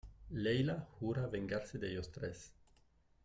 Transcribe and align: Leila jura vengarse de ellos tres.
Leila 0.31 0.87
jura 0.99 1.27
vengarse 1.27 1.77
de 1.77 1.91
ellos 1.91 2.11
tres. 2.11 2.51